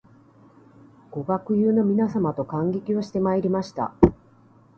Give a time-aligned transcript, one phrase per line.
[1.11, 3.93] ご学友の皆様と観劇をしてまいりました